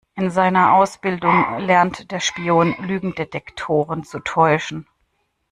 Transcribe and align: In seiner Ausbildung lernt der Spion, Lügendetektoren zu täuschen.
In 0.15 0.31
seiner 0.31 0.73
Ausbildung 0.73 1.59
lernt 1.59 2.09
der 2.11 2.19
Spion, 2.19 2.73
Lügendetektoren 2.79 4.03
zu 4.03 4.17
täuschen. 4.19 4.87